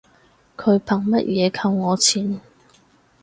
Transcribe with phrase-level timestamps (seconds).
[0.57, 2.41] 佢憑乜嘢扣我錢